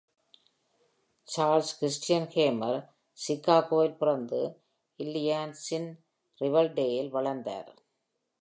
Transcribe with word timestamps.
Charles 1.27 1.73
Christian 1.79 2.27
Hamer, 2.27 2.79
சிகாகோவில் 3.17 3.97
பிறந்து 3.97 4.41
இல்லினாய்ஸின் 4.99 5.89
ரிவர்டேலில் 6.41 7.09
வளர்ந்தார். 7.09 7.71